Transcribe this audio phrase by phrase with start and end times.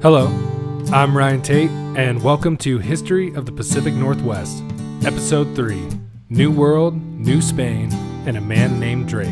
[0.00, 0.28] Hello,
[0.92, 4.62] I'm Ryan Tate, and welcome to History of the Pacific Northwest,
[5.04, 5.88] Episode 3
[6.28, 7.92] New World, New Spain,
[8.24, 9.28] and a Man Named Drake.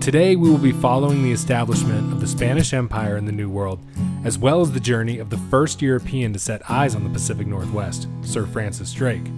[0.00, 3.84] Today, we will be following the establishment of the Spanish Empire in the New World,
[4.24, 7.46] as well as the journey of the first European to set eyes on the Pacific
[7.46, 9.28] Northwest, Sir Francis Drake.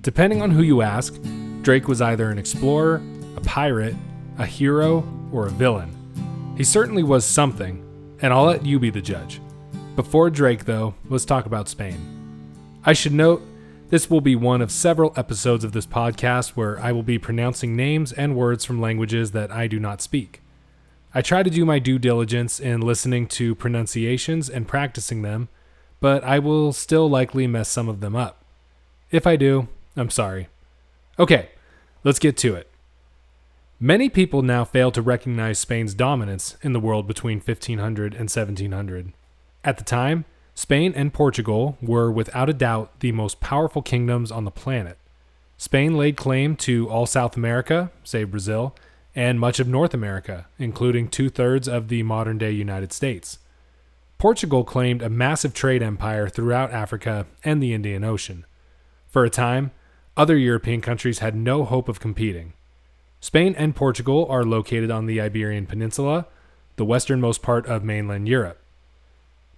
[0.00, 1.14] Depending on who you ask,
[1.60, 3.02] Drake was either an explorer,
[3.36, 3.96] a pirate,
[4.38, 5.94] a hero, or a villain.
[6.56, 7.84] He certainly was something,
[8.22, 9.42] and I'll let you be the judge.
[9.98, 11.98] Before Drake, though, let's talk about Spain.
[12.84, 13.42] I should note,
[13.88, 17.74] this will be one of several episodes of this podcast where I will be pronouncing
[17.74, 20.40] names and words from languages that I do not speak.
[21.12, 25.48] I try to do my due diligence in listening to pronunciations and practicing them,
[25.98, 28.44] but I will still likely mess some of them up.
[29.10, 30.46] If I do, I'm sorry.
[31.18, 31.48] Okay,
[32.04, 32.70] let's get to it.
[33.80, 39.12] Many people now fail to recognize Spain's dominance in the world between 1500 and 1700.
[39.64, 44.44] At the time, Spain and Portugal were without a doubt the most powerful kingdoms on
[44.44, 44.98] the planet.
[45.56, 48.74] Spain laid claim to all South America, save Brazil,
[49.14, 53.38] and much of North America, including two thirds of the modern day United States.
[54.18, 58.44] Portugal claimed a massive trade empire throughout Africa and the Indian Ocean.
[59.06, 59.70] For a time,
[60.16, 62.52] other European countries had no hope of competing.
[63.20, 66.26] Spain and Portugal are located on the Iberian Peninsula,
[66.76, 68.60] the westernmost part of mainland Europe.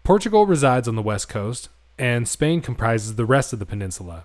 [0.02, 4.24] Portugal resides on the west coast, and Spain comprises the rest of the peninsula.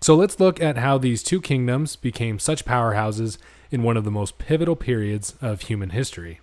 [0.00, 3.38] So let's look at how these two kingdoms became such powerhouses
[3.70, 6.40] in one of the most pivotal periods of human history.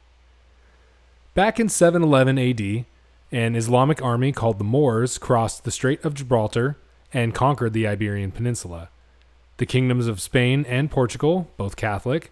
[1.35, 2.85] Back in 711 AD,
[3.31, 6.77] an Islamic army called the Moors crossed the Strait of Gibraltar
[7.13, 8.89] and conquered the Iberian Peninsula.
[9.57, 12.31] The kingdoms of Spain and Portugal, both Catholic,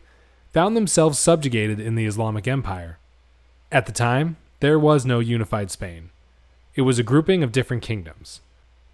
[0.51, 2.97] found themselves subjugated in the Islamic Empire.
[3.71, 6.09] At the time, there was no unified Spain.
[6.75, 8.41] It was a grouping of different kingdoms.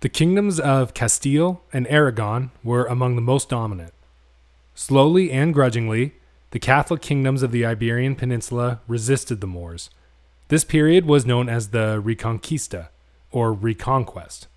[0.02, 3.94] The kingdoms of Castile and Aragon were among the most dominant.
[4.76, 6.16] Slowly and grudgingly,
[6.52, 9.90] the Catholic kingdoms of the Iberian Peninsula resisted the Moors.
[10.50, 12.90] This period was known as the Reconquista,
[13.32, 14.48] or Reconquest.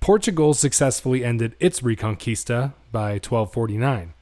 [0.00, 4.14] Portugal successfully ended its Reconquista by 1249.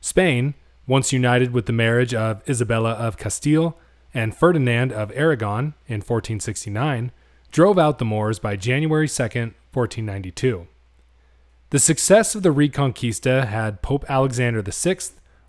[0.00, 0.54] Spain,
[0.86, 3.76] once united with the marriage of Isabella of Castile
[4.14, 7.10] and Ferdinand of Aragon in 1469,
[7.50, 10.68] drove out the Moors by January 2, 1492.
[11.70, 14.98] The success of the Reconquista had Pope Alexander VI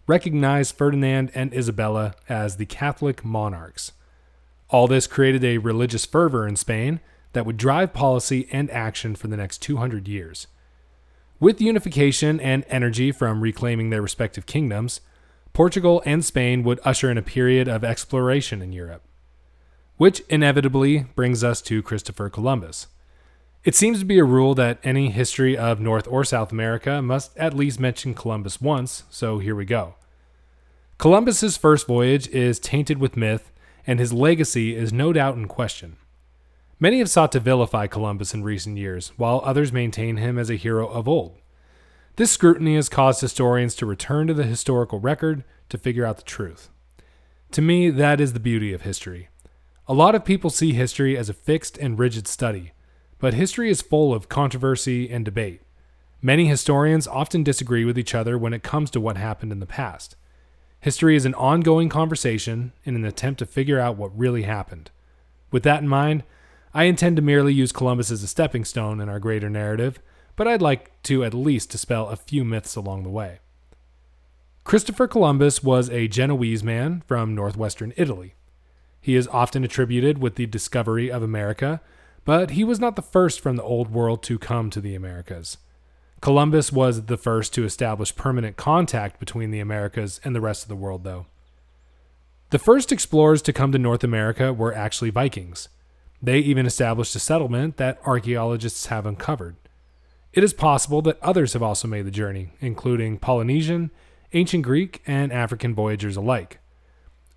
[0.07, 3.91] recognize Ferdinand and Isabella as the Catholic monarchs.
[4.69, 6.99] All this created a religious fervor in Spain
[7.33, 10.47] that would drive policy and action for the next 200 years.
[11.39, 15.01] With unification and energy from reclaiming their respective kingdoms,
[15.55, 19.01] Portugal and Spain would usher in a period of exploration in Europe.
[19.95, 22.87] Which inevitably brings us to Christopher Columbus.
[23.63, 27.37] It seems to be a rule that any history of North or South America must
[27.37, 29.95] at least mention Columbus once, so here we go.
[30.97, 33.53] Columbus's first voyage is tainted with myth,
[33.87, 35.95] and his legacy is no doubt in question.
[36.81, 40.55] Many have sought to vilify Columbus in recent years, while others maintain him as a
[40.55, 41.37] hero of old.
[42.17, 46.23] This scrutiny has caused historians to return to the historical record to figure out the
[46.23, 46.69] truth.
[47.51, 49.27] To me, that is the beauty of history.
[49.87, 52.71] A lot of people see history as a fixed and rigid study,
[53.19, 55.61] but history is full of controversy and debate.
[56.21, 59.65] Many historians often disagree with each other when it comes to what happened in the
[59.65, 60.15] past.
[60.79, 64.89] History is an ongoing conversation in an attempt to figure out what really happened.
[65.51, 66.23] With that in mind,
[66.73, 69.99] I intend to merely use Columbus as a stepping stone in our greater narrative
[70.35, 73.39] but I'd like to at least dispel a few myths along the way.
[74.63, 78.33] Christopher Columbus was a Genoese man from northwestern Italy.
[78.99, 81.81] He is often attributed with the discovery of America,
[82.25, 85.59] but he was not the first from the Old World to come to the Americas.
[86.21, 90.69] Columbus was the first to establish permanent contact between the Americas and the rest of
[90.69, 91.27] the world, though.
[92.49, 95.69] The first explorers to come to North America were actually Vikings.
[96.21, 99.55] They even established a settlement that archaeologists have uncovered.
[100.35, 103.89] It is possible that others have also made the journey, including Polynesian,
[104.33, 106.59] ancient Greek, and African voyagers alike.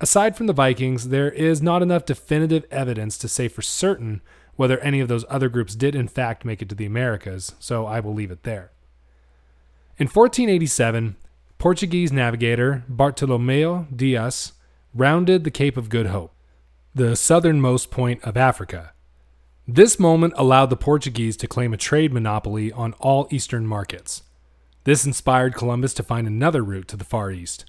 [0.01, 4.21] Aside from the Vikings, there is not enough definitive evidence to say for certain
[4.57, 7.85] whether any of those other groups did in fact make it to the Americas, so
[7.85, 8.71] I will leave it there.
[9.97, 11.15] In 1487,
[11.57, 14.53] Portuguese navigator Bartolomeu Dias
[14.93, 16.33] rounded the Cape of Good Hope,
[16.93, 18.91] the southernmost point of Africa,
[19.75, 24.23] this moment allowed the Portuguese to claim a trade monopoly on all eastern markets.
[24.83, 27.65] This inspired Columbus to find another route to the Far East.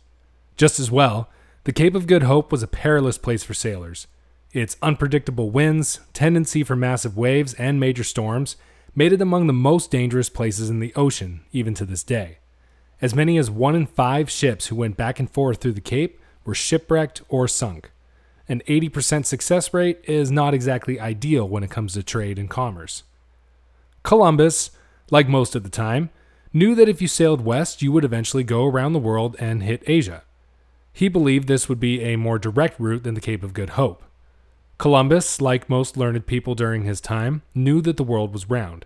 [0.56, 1.28] Just as well,
[1.64, 4.06] the Cape of Good Hope was a perilous place for sailors.
[4.52, 8.56] Its unpredictable winds, tendency for massive waves, and major storms
[8.94, 12.38] made it among the most dangerous places in the ocean, even to this day.
[13.02, 16.20] As many as one in five ships who went back and forth through the Cape
[16.44, 17.90] were shipwrecked or sunk.
[18.50, 23.04] An 80% success rate is not exactly ideal when it comes to trade and commerce.
[24.02, 24.72] Columbus,
[25.08, 26.10] like most of the time,
[26.52, 29.84] knew that if you sailed west, you would eventually go around the world and hit
[29.86, 30.24] Asia.
[30.92, 34.02] He believed this would be a more direct route than the Cape of Good Hope.
[34.78, 38.84] Columbus, like most learned people during his time, knew that the world was round.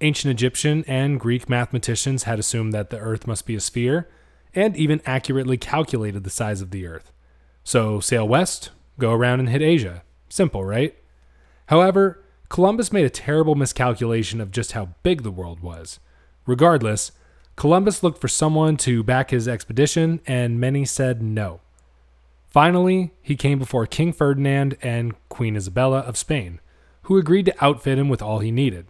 [0.00, 4.08] Ancient Egyptian and Greek mathematicians had assumed that the Earth must be a sphere,
[4.54, 7.12] and even accurately calculated the size of the Earth.
[7.64, 10.02] So sail west, go around and hit Asia.
[10.28, 10.94] Simple, right?
[11.66, 15.98] However, Columbus made a terrible miscalculation of just how big the world was.
[16.46, 17.12] Regardless,
[17.56, 21.60] Columbus looked for someone to back his expedition, and many said no.
[22.48, 26.60] Finally, he came before King Ferdinand and Queen Isabella of Spain,
[27.02, 28.86] who agreed to outfit him with all he needed.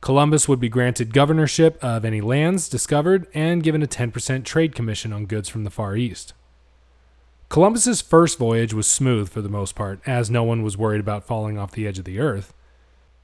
[0.00, 5.12] Columbus would be granted governorship of any lands discovered and given a 10% trade commission
[5.12, 6.34] on goods from the Far East.
[7.54, 11.22] Columbus's first voyage was smooth for the most part, as no one was worried about
[11.22, 12.52] falling off the edge of the earth.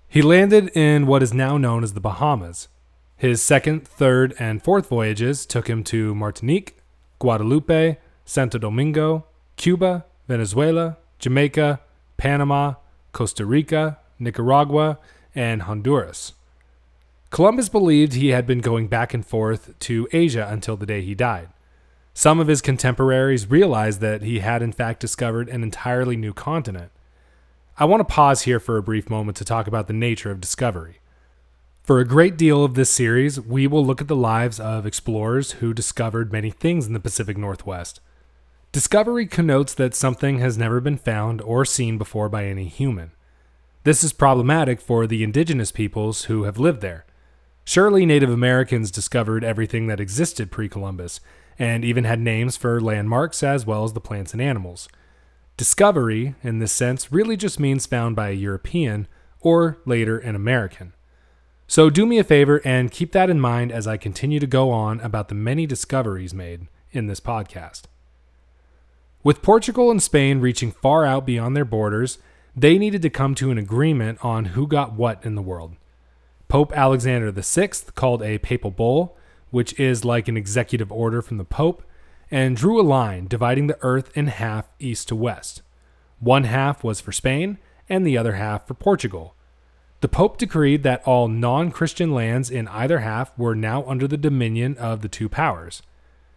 [0.06, 2.68] He landed in what is now known as the Bahamas.
[3.16, 6.76] His second, third, and fourth voyages took him to Martinique,
[7.18, 11.80] Guadeloupe, Santo Domingo, Cuba, Venezuela, Jamaica,
[12.16, 12.74] Panama,
[13.10, 15.00] Costa Rica, Nicaragua,
[15.34, 16.34] and Honduras.
[17.30, 21.16] Columbus believed he had been going back and forth to Asia until the day he
[21.16, 21.48] died.
[22.20, 26.92] Some of his contemporaries realized that he had, in fact, discovered an entirely new continent.
[27.78, 30.38] I want to pause here for a brief moment to talk about the nature of
[30.38, 30.98] discovery.
[31.82, 35.52] For a great deal of this series, we will look at the lives of explorers
[35.52, 38.00] who discovered many things in the Pacific Northwest.
[38.70, 43.12] Discovery connotes that something has never been found or seen before by any human.
[43.84, 47.06] This is problematic for the indigenous peoples who have lived there.
[47.64, 51.20] Surely Native Americans discovered everything that existed pre Columbus,
[51.60, 54.88] and even had names for landmarks as well as the plants and animals.
[55.58, 59.06] Discovery, in this sense, really just means found by a European
[59.40, 60.94] or later an American.
[61.66, 64.70] So do me a favor and keep that in mind as I continue to go
[64.70, 67.82] on about the many discoveries made in this podcast.
[69.22, 72.18] With Portugal and Spain reaching far out beyond their borders,
[72.56, 75.76] they needed to come to an agreement on who got what in the world.
[76.48, 79.18] Pope Alexander VI called a papal bull,
[79.50, 81.82] which is like an executive order from the Pope,
[82.30, 85.62] and drew a line dividing the earth in half east to west.
[86.20, 87.58] One half was for Spain,
[87.88, 89.34] and the other half for Portugal.
[90.00, 94.16] The Pope decreed that all non Christian lands in either half were now under the
[94.16, 95.82] dominion of the two powers.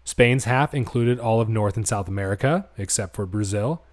[0.04, 3.84] Spain's half included all of North and South America, except for Brazil,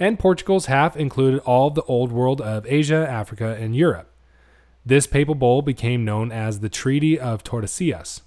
[0.00, 4.10] and Portugal's half included all of the Old World of Asia, Africa, and Europe.
[4.84, 8.22] This papal bull became known as the Treaty of Tordesillas.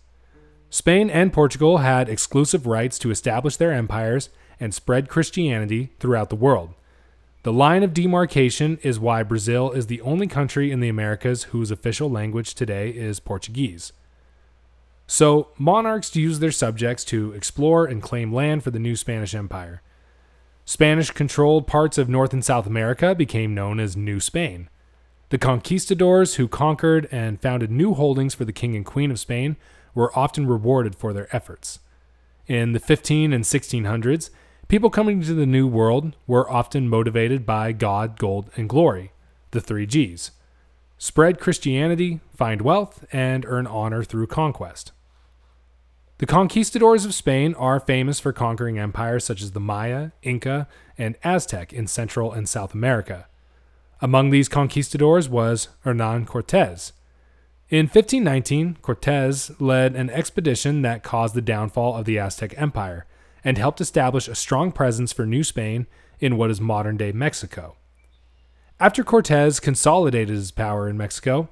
[0.74, 4.30] Spain and Portugal had exclusive rights to establish their empires
[4.60, 6.74] and spread Christianity throughout the world.
[7.44, 11.70] The line of demarcation is why Brazil is the only country in the Americas whose
[11.70, 13.94] official language today is Portuguese.
[15.06, 19.84] So, monarchs used their subjects to explore and claim land for the new Spanish Empire.
[20.66, 24.70] Spanish controlled parts of North and South America became known as New Spain.
[25.30, 29.56] The conquistadors who conquered and founded new holdings for the King and Queen of Spain
[29.94, 31.80] were often rewarded for their efforts.
[32.48, 34.30] In the 15 and 1600s,
[34.68, 39.12] people coming to the New World were often motivated by God, gold, and glory,
[39.52, 40.32] the three G's
[41.04, 44.94] spread Christianity, find wealth, and earn honor through conquest.
[46.20, 50.66] The conquistadors of Spain are famous for conquering empires such as the Maya, Inca,
[50.98, 53.28] and Aztec in Central and South America.
[54.00, 56.94] Among these conquistadors was Hernan Cortes.
[57.74, 63.08] In 1519, Cortes led an expedition that caused the downfall of the Aztec Empire
[63.44, 65.88] and helped establish a strong presence for New Spain
[66.20, 67.76] in what is modern day Mexico.
[68.80, 71.50] After Cortes consolidated his power in Mexico,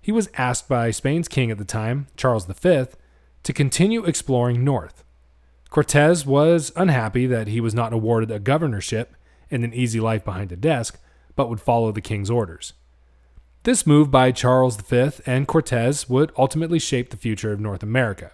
[0.00, 2.86] he was asked by Spain's king at the time, Charles V,
[3.44, 5.04] to continue exploring north.
[5.70, 9.14] Cortes was unhappy that he was not awarded a governorship
[9.52, 11.00] and an easy life behind a desk,
[11.36, 12.72] but would follow the king's orders.
[13.64, 18.32] This move by Charles V and Cortes would ultimately shape the future of North America.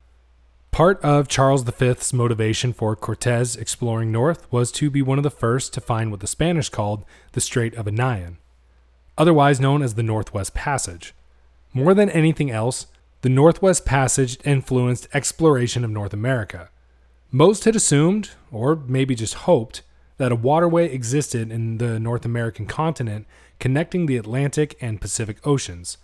[0.71, 5.31] Part of Charles V's motivation for Cortes exploring north was to be one of the
[5.31, 8.37] first to find what the Spanish called the Strait of Anian,
[9.19, 11.13] otherwise known as the Northwest Passage.
[11.75, 12.87] More than anything else,
[13.23, 16.71] the Northwest Passage influenced exploration of North America.
[17.33, 19.83] Most had assumed, or maybe just hoped,
[20.19, 23.27] that a waterway existed in the North American continent
[23.59, 25.99] connecting the Atlantic and Pacific Oceans.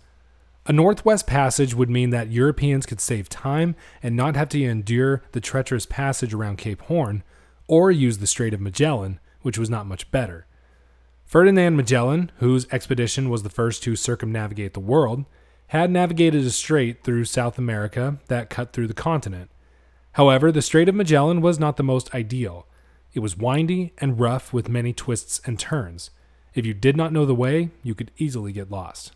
[0.65, 5.21] A northwest passage would mean that Europeans could save time and not have to endure
[5.33, 7.23] the treacherous passage around Cape Horn,
[7.67, 10.45] or use the Strait of Magellan, which was not much better.
[11.25, 15.25] Ferdinand Magellan, whose expedition was the first to circumnavigate the world,
[15.67, 19.49] had navigated a strait through South America that cut through the continent.
[20.13, 22.67] However, the Strait of Magellan was not the most ideal.
[23.13, 26.11] It was windy and rough with many twists and turns.
[26.55, 29.13] If you did not know the way, you could easily get lost.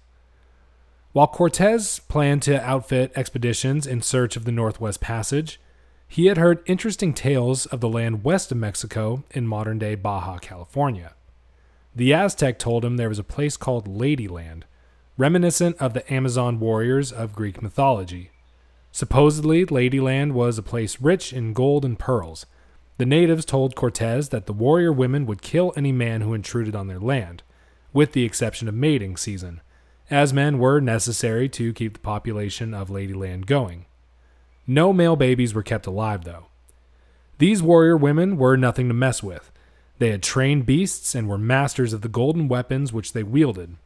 [1.13, 5.60] While Cortez planned to outfit expeditions in search of the Northwest Passage,
[6.08, 10.38] he had heard interesting tales of the land west of Mexico in modern day Baja
[10.38, 11.13] California.
[11.96, 14.63] The Aztec told him there was a place called Ladyland,
[15.17, 18.29] reminiscent of the Amazon warriors of Greek mythology.
[18.91, 22.46] Supposedly, Ladyland was a place rich in gold and pearls.
[22.98, 26.88] The natives told Cortez that the warrior women would kill any man who intruded on
[26.88, 27.44] their land,
[27.94, 29.62] with the exception of mating season,
[30.10, 33.86] as men were necessary to keep the population of Ladyland going.
[34.66, 36.48] No male babies were kept alive, though.
[37.38, 39.51] These warrior women were nothing to mess with.
[40.00, 43.77] They had trained beasts and were masters of the golden weapons which they wielded.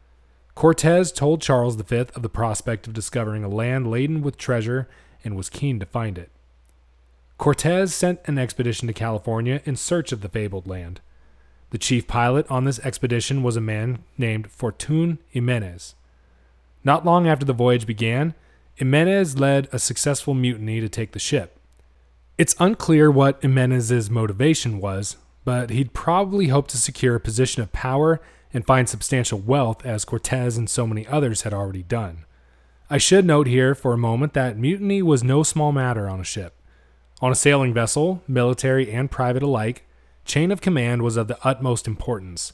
[0.56, 4.88] Cortez told Charles V of the prospect of discovering a land laden with treasure
[5.24, 6.30] and was keen to find it.
[7.41, 11.01] Cortez sent an expedition to California in search of the fabled land.
[11.71, 15.95] The chief pilot on this expedition was a man named Fortun Jimenez.
[16.83, 18.36] Not long after the voyage began,
[18.75, 21.57] Jimenez led a successful mutiny to take the ship.
[22.38, 27.74] It's unclear what Jimenez's motivation was, but he'd probably hoped to secure a position of
[27.74, 28.21] power
[28.53, 32.25] and find substantial wealth as Cortez and so many others had already done.
[32.88, 36.24] I should note here for a moment that mutiny was no small matter on a
[36.24, 36.53] ship.
[37.21, 39.85] On a sailing vessel, military and private alike,
[40.25, 42.53] chain of command was of the utmost importance.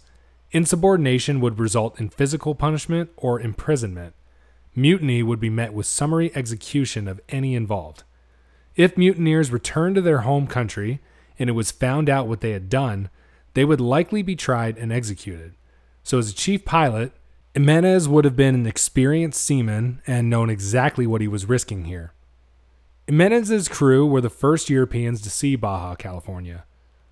[0.52, 4.14] Insubordination would result in physical punishment or imprisonment.
[4.76, 8.04] Mutiny would be met with summary execution of any involved.
[8.76, 11.00] If mutineers returned to their home country
[11.40, 13.10] and it was found out what they had done,
[13.54, 15.56] they would likely be tried and executed.
[16.04, 17.14] So, as a chief pilot,
[17.54, 22.12] Jimenez would have been an experienced seaman and known exactly what he was risking here.
[23.08, 26.66] Jimenez's crew were the first Europeans to see Baja California.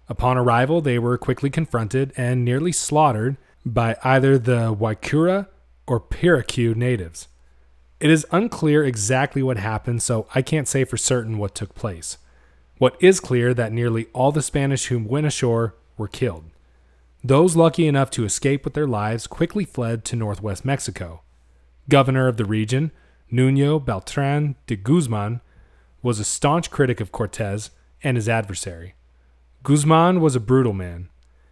[0.10, 5.48] Upon arrival, they were quickly confronted and nearly slaughtered by either the Guaycura
[5.88, 7.30] or Pericu natives.
[8.02, 12.18] It is unclear exactly what happened, so I can't say for certain what took place.
[12.78, 16.44] What is clear that nearly all the Spanish who went ashore were killed.
[17.24, 21.22] Those lucky enough to escape with their lives quickly fled to northwest Mexico.
[21.88, 22.92] Governor of the region,
[23.32, 25.40] Nuno Beltran de Guzman,
[26.06, 27.72] was a staunch critic of Cortez
[28.04, 28.94] and his adversary.
[29.64, 31.10] Guzman was a brutal man.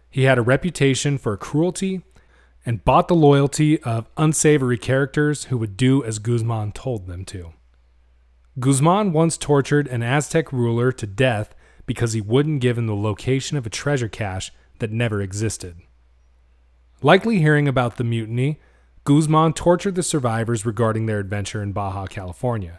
[0.08, 2.02] He had a reputation for cruelty
[2.64, 7.52] and bought the loyalty of unsavory characters who would do as Guzman told them to.
[8.60, 11.52] Guzman once tortured an Aztec ruler to death
[11.84, 15.78] because he wouldn't give him the location of a treasure cache that never existed.
[17.02, 18.60] Likely hearing about the mutiny,
[19.02, 22.78] Guzman tortured the survivors regarding their adventure in Baja California.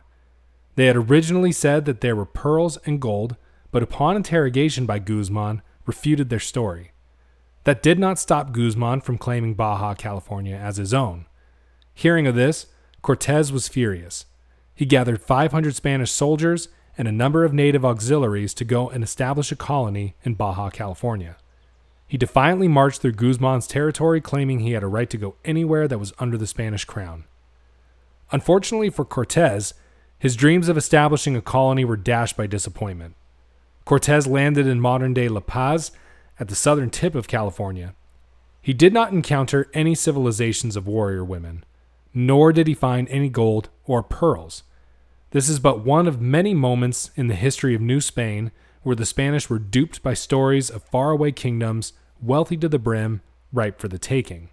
[0.76, 3.36] They had originally said that there were pearls and gold,
[3.72, 6.92] but upon interrogation by Guzman, refuted their story.
[7.64, 11.26] That did not stop Guzman from claiming Baja California as his own.
[11.94, 12.68] Hearing of this,
[13.02, 14.26] Cortez was furious.
[14.74, 16.68] He gathered 500 Spanish soldiers
[16.98, 21.38] and a number of native auxiliaries to go and establish a colony in Baja California.
[22.08, 26.00] He defiantly marched through Guzman's territory, claiming he had a right to go anywhere that
[26.00, 27.26] was under the Spanish crown.
[28.32, 29.74] Unfortunately for Cortez,
[30.26, 33.14] his dreams of establishing a colony were dashed by disappointment.
[33.86, 35.92] Cortez landed in modern day La Paz
[36.40, 37.94] at the southern tip of California.
[38.60, 41.64] He did not encounter any civilizations of warrior women,
[42.12, 44.64] nor did he find any gold or pearls.
[45.30, 48.52] This is but one of many moments in the history of New Spain
[48.82, 53.22] where the Spanish were duped by stories of faraway kingdoms, wealthy to the brim,
[53.54, 54.50] ripe for the taking.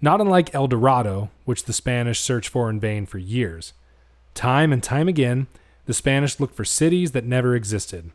[0.00, 3.74] Not unlike El Dorado, which the Spanish searched for in vain for years.
[4.38, 5.48] Time and time again,
[5.86, 8.12] the Spanish looked for cities that never existed.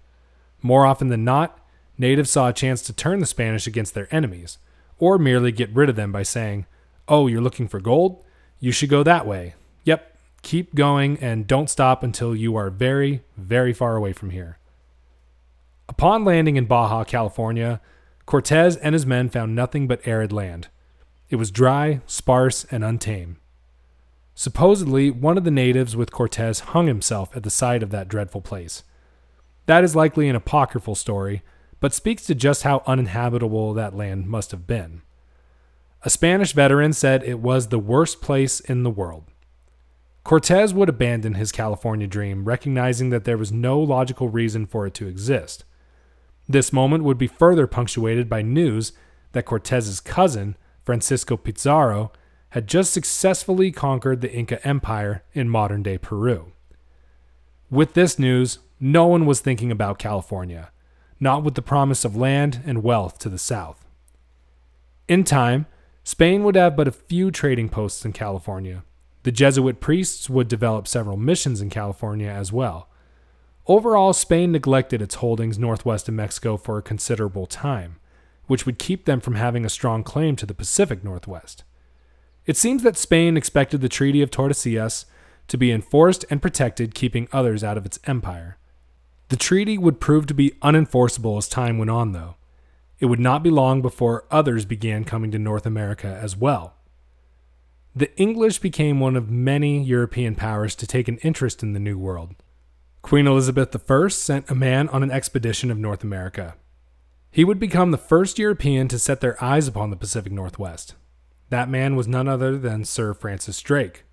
[0.61, 1.59] More often than not,
[1.97, 4.57] natives saw a chance to turn the Spanish against their enemies,
[4.99, 6.65] or merely get rid of them by saying,
[7.09, 8.23] Oh, you're looking for gold?
[8.61, 9.55] You should go that way.
[9.83, 14.59] Yep, keep going and don't stop until you are very, very far away from here.
[15.89, 17.81] Upon landing in Baja California,
[18.25, 20.69] Cortez and his men found nothing but arid land.
[21.29, 23.35] It was dry, sparse, and untamed.
[24.35, 28.41] Supposedly, one of the natives with Cortez hung himself at the sight of that dreadful
[28.41, 28.83] place.
[29.65, 31.43] That is likely an apocryphal story,
[31.79, 35.01] but speaks to just how uninhabitable that land must have been.
[36.03, 39.25] A Spanish veteran said it was the worst place in the world.
[40.23, 44.93] Cortez would abandon his California dream, recognizing that there was no logical reason for it
[44.95, 45.65] to exist.
[46.47, 48.93] This moment would be further punctuated by news
[49.33, 52.11] that Cortez's cousin, Francisco Pizarro,
[52.53, 56.51] had just successfully conquered the Inca Empire in modern day Peru.
[57.71, 60.69] With this news, no one was thinking about California,
[61.19, 63.87] not with the promise of land and wealth to the south.
[65.07, 65.65] In time,
[66.03, 68.83] Spain would have but a few trading posts in California.
[69.23, 72.87] The Jesuit priests would develop several missions in California as well.
[73.65, 77.95] Overall, Spain neglected its holdings northwest of Mexico for a considerable time,
[78.45, 81.63] which would keep them from having a strong claim to the Pacific Northwest.
[82.45, 85.05] It seems that Spain expected the Treaty of Tordesillas
[85.47, 88.57] to be enforced and protected, keeping others out of its empire.
[89.29, 92.35] The treaty would prove to be unenforceable as time went on, though.
[92.99, 96.75] It would not be long before others began coming to North America as well.
[97.95, 101.97] The English became one of many European powers to take an interest in the New
[101.97, 102.35] World.
[103.01, 106.55] Queen Elizabeth I sent a man on an expedition of North America.
[107.29, 110.95] He would become the first European to set their eyes upon the Pacific Northwest.
[111.53, 114.05] That man was none other than Sir Francis Drake.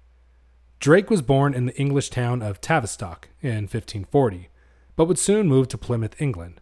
[0.78, 4.50] Drake was born in the English town of Tavistock in 1540,
[4.94, 6.60] but would soon move to Plymouth, England.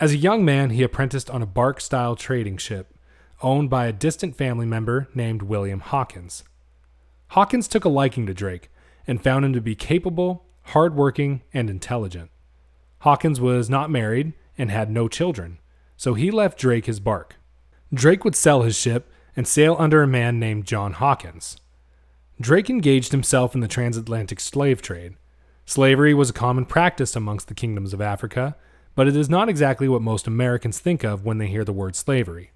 [0.00, 2.92] As a young man, he apprenticed on a bark style trading ship
[3.40, 6.42] owned by a distant family member named William Hawkins.
[7.28, 8.72] Hawkins took a liking to Drake
[9.06, 12.32] and found him to be capable hardworking, and intelligent.
[13.02, 15.60] Hawkins was not married and had no children,
[15.96, 17.36] so he left Drake his bark.
[17.94, 19.08] Drake would sell his ship
[19.38, 21.58] and sail under a man named John Hawkins.
[22.40, 25.14] Drake engaged himself in the transatlantic slave trade.
[25.64, 28.56] Slavery was a common practice amongst the kingdoms of Africa,
[28.96, 31.94] but it is not exactly what most Americans think of when they hear the word
[31.94, 32.50] slavery.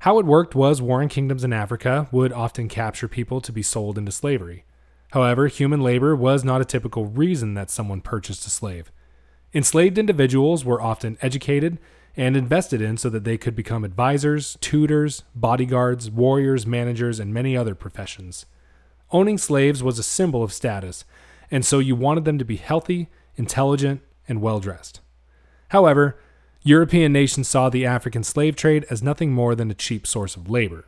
[0.00, 3.96] How it worked was warring kingdoms in Africa would often capture people to be sold
[3.96, 4.66] into slavery.
[5.12, 8.92] However, human labor was not a typical reason that someone purchased a slave.
[9.54, 11.78] Enslaved individuals were often educated
[12.16, 17.56] and invested in so that they could become advisors, tutors, bodyguards, warriors, managers, and many
[17.56, 18.46] other professions.
[19.10, 21.04] Owning slaves was a symbol of status,
[21.50, 25.00] and so you wanted them to be healthy, intelligent, and well dressed.
[25.68, 26.18] However,
[26.62, 30.48] European nations saw the African slave trade as nothing more than a cheap source of
[30.48, 30.84] labor.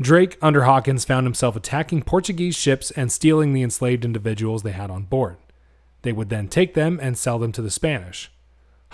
[0.00, 4.90] Drake, under Hawkins, found himself attacking Portuguese ships and stealing the enslaved individuals they had
[4.90, 5.36] on board.
[6.02, 8.30] They would then take them and sell them to the Spanish.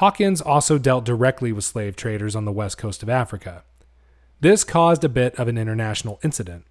[0.01, 3.65] Hawkins also dealt directly with slave traders on the west coast of Africa.
[4.41, 6.65] This caused a bit of an international incident.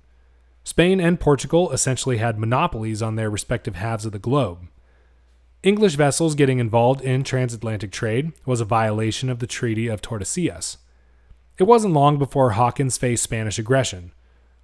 [0.63, 4.67] Spain and Portugal essentially had monopolies on their respective halves of the globe.
[5.61, 10.77] English vessels getting involved in transatlantic trade was a violation of the Treaty of Tordesillas.
[11.59, 14.11] It wasn't long before Hawkins faced Spanish aggression.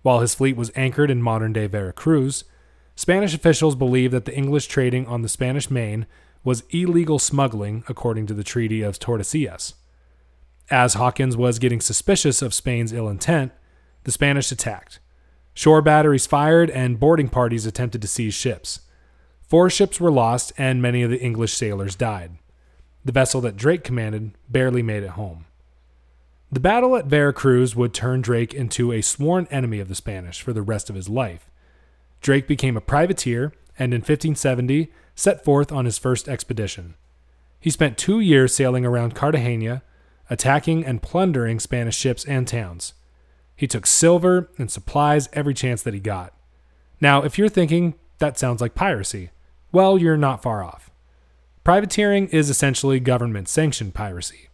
[0.02, 2.46] While his fleet was anchored in modern day Veracruz,
[2.96, 6.08] Spanish officials believed that the English trading on the Spanish main
[6.46, 9.74] was illegal smuggling according to the Treaty of Tordesillas.
[10.70, 13.52] As Hawkins was getting suspicious of Spain's ill intent,
[14.04, 15.00] the Spanish attacked.
[15.54, 18.82] Shore batteries fired and boarding parties attempted to seize ships.
[19.42, 22.32] Four ships were lost and many of the English sailors died.
[23.04, 25.46] The vessel that Drake commanded barely made it home.
[26.52, 30.54] The battle at Veracruz would turn Drake into a sworn enemy of the Spanish for
[30.54, 31.50] the rest of his life.
[32.22, 36.96] Drake became a privateer and in 1570 set forth on his first expedition.
[37.60, 39.82] He spent two years sailing around Cartagena,
[40.30, 42.94] attacking and plundering Spanish ships and towns.
[43.56, 46.34] He took silver and supplies every chance that he got.
[47.00, 49.32] Now, if you're thinking that sounds like piracy,
[49.72, 50.92] well, you're not far off.
[51.64, 54.50] Privateering is essentially government sanctioned piracy.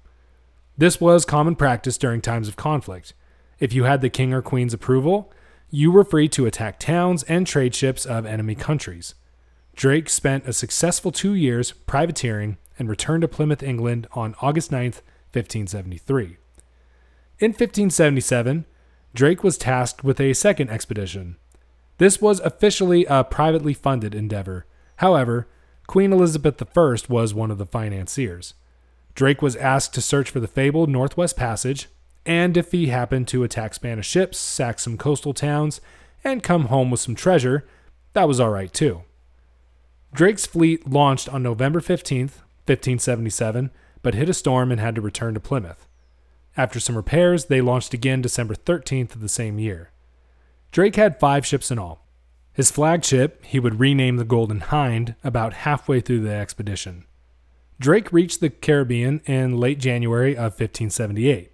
[0.77, 3.13] This was common practice during times of conflict.
[3.59, 5.31] If you had the king or queen's approval,
[5.69, 9.13] you were free to attack towns and trade ships of enemy countries.
[9.75, 14.83] Drake spent a successful two years privateering and returned to Plymouth, England on August 9,
[15.33, 16.37] 1573.
[17.39, 18.65] In 1577,
[19.13, 21.37] Drake was tasked with a second expedition.
[21.97, 24.65] This was officially a privately funded endeavor.
[24.97, 25.47] However,
[25.87, 28.53] Queen Elizabeth I was one of the financiers.
[29.13, 31.89] Drake was asked to search for the fabled Northwest Passage,
[32.25, 35.81] and if he happened to attack Spanish ships, sack some coastal towns,
[36.23, 37.67] and come home with some treasure,
[38.13, 39.03] that was alright too.
[40.13, 43.71] Drake's fleet launched on November 15th, 1577,
[44.01, 45.87] but hit a storm and had to return to Plymouth.
[46.57, 49.91] After some repairs, they launched again December 13th of the same year.
[50.71, 52.05] Drake had five ships in all.
[52.53, 57.05] His flagship he would rename the Golden Hind about halfway through the expedition.
[57.79, 61.51] Drake reached the Caribbean in late January of 1578.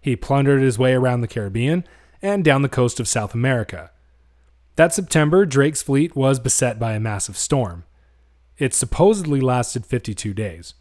[0.00, 1.84] He plundered his way around the Caribbean
[2.22, 3.90] and down the coast of South America.
[4.76, 7.84] That September, Drake's fleet was beset by a massive storm.
[8.58, 10.74] It supposedly lasted 52 days.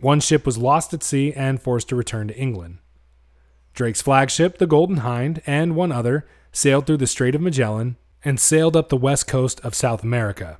[0.00, 2.78] One ship was lost at sea and forced to return to England.
[3.74, 8.40] Drake's flagship, the Golden Hind, and one other sailed through the Strait of Magellan and
[8.40, 10.58] sailed up the west coast of South America.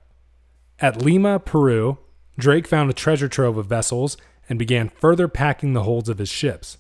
[0.78, 1.98] At Lima, Peru,
[2.38, 4.16] Drake found a treasure trove of vessels
[4.48, 6.78] and began further packing the holds of his ships.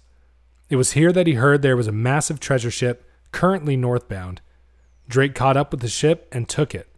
[0.68, 4.40] It was here that he heard there was a massive treasure ship currently northbound.
[5.08, 6.88] Drake caught up with the ship and took it.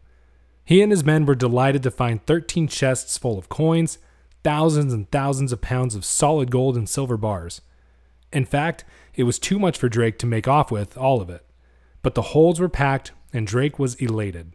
[0.71, 3.99] He and his men were delighted to find 13 chests full of coins,
[4.45, 7.61] thousands and thousands of pounds of solid gold and silver bars.
[8.33, 8.85] In fact,
[9.17, 11.45] it was too much for Drake to make off with all of it.
[12.03, 14.53] But the holds were packed, and Drake was elated.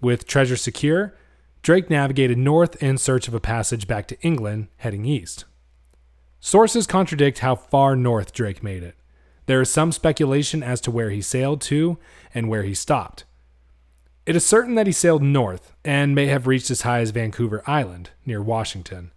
[0.00, 1.16] With treasure secure,
[1.62, 5.46] Drake navigated north in search of a passage back to England, heading east.
[6.38, 8.94] Sources contradict how far north Drake made it.
[9.46, 11.98] There is some speculation as to where he sailed to
[12.32, 13.24] and where he stopped.
[14.26, 17.62] It is certain that he sailed north and may have reached as high as Vancouver
[17.66, 19.12] Island, near Washington.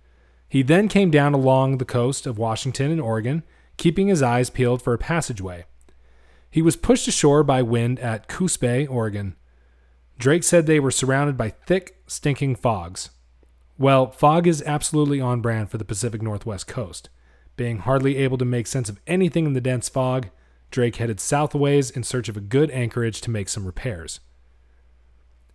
[0.48, 3.44] He then came down along the coast of Washington and Oregon,
[3.78, 5.66] keeping his eyes peeled for a passageway.
[6.50, 9.36] He was pushed ashore by wind at Coos Bay, Oregon.
[10.20, 13.10] Drake said they were surrounded by thick, stinking fogs.
[13.80, 17.10] Well, fog is absolutely on brand for the Pacific Northwest coast.
[17.58, 20.28] Being hardly able to make sense of anything in the dense fog,
[20.70, 24.20] Drake headed southways in search of a good anchorage to make some repairs.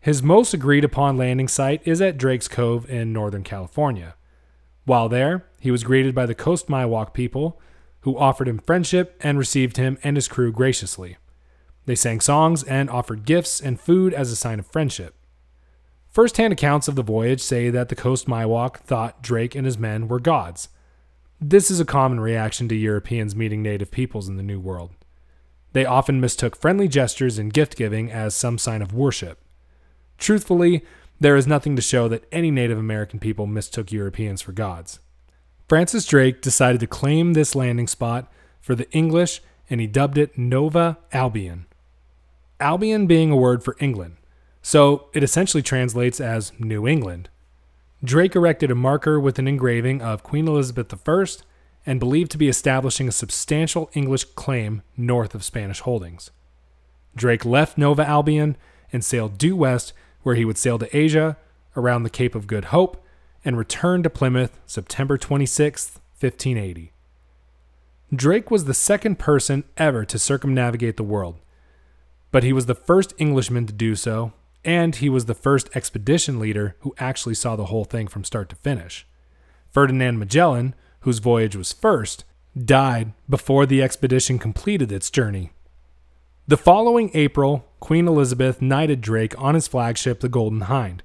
[0.01, 4.15] His most agreed upon landing site is at Drake's Cove in Northern California.
[4.85, 7.61] While there, he was greeted by the Coast Miwok people,
[8.01, 11.17] who offered him friendship and received him and his crew graciously.
[11.87, 15.15] They sang songs and offered gifts and food as a sign of friendship.
[16.07, 19.79] First hand accounts of the voyage say that the Coast Miwok thought Drake and his
[19.79, 20.69] men were gods.
[21.41, 24.93] This is a common reaction to Europeans meeting native peoples in the New World.
[25.73, 29.41] They often mistook friendly gestures and gift giving as some sign of worship.
[30.19, 30.85] Truthfully,
[31.21, 35.01] there is nothing to show that any Native American people mistook Europeans for gods.
[35.69, 40.39] Francis Drake decided to claim this landing spot for the English and he dubbed it
[40.39, 41.67] Nova Albion.
[42.61, 44.17] Albion being a word for England,
[44.63, 47.29] so it essentially translates as New England.
[48.03, 51.25] Drake erected a marker with an engraving of Queen Elizabeth I
[51.85, 56.31] and believed to be establishing a substantial English claim north of Spanish holdings.
[57.15, 58.57] Drake left Nova Albion
[58.93, 59.93] and sailed due west,
[60.29, 61.39] where he would sail to Asia
[61.75, 63.03] around the Cape of Good Hope
[63.47, 66.93] and return to Plymouth September 26, 1580.
[68.15, 71.37] Drake was the second person ever to circumnavigate the world,
[72.31, 74.35] but he was the first Englishman to do so,
[74.67, 78.51] and he was the first expedition leader who actually saw the whole thing from start
[78.51, 79.07] to finish.
[79.71, 85.53] Ferdinand Magellan, whose voyage was first, died before the expedition completed its journey.
[86.49, 91.03] The following April, Queen Elizabeth knighted Drake on his flagship, the Golden Hind,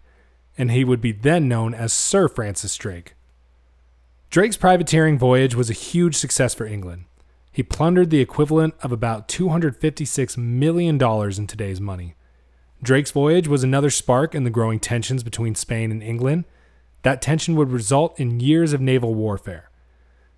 [0.57, 3.15] and he would be then known as Sir Francis Drake.
[4.29, 7.03] Drake's privateering voyage was a huge success for England.
[7.51, 12.15] He plundered the equivalent of about $256 million in today's money.
[12.81, 16.45] Drake's voyage was another spark in the growing tensions between Spain and England.
[17.01, 19.69] That tension would result in years of naval warfare.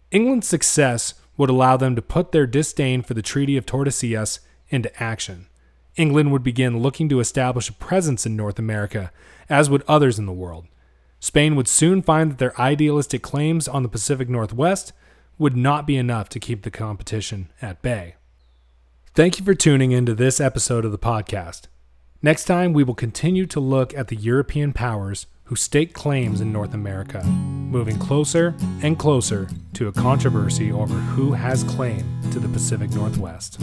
[0.09, 4.91] England's success would allow them to put their disdain for the Treaty of Tordesillas into
[5.01, 5.47] action.
[5.95, 9.11] England would begin looking to establish a presence in North America,
[9.49, 10.65] as would others in the world.
[11.19, 14.93] Spain would soon find that their idealistic claims on the Pacific Northwest
[15.37, 18.15] would not be enough to keep the competition at bay.
[19.13, 21.63] Thank you for tuning into this episode of the podcast.
[22.21, 26.51] Next time, we will continue to look at the European powers who stake claims in
[26.51, 32.49] North America, moving closer and closer to a controversy over who has claim to the
[32.49, 33.59] Pacific Northwest.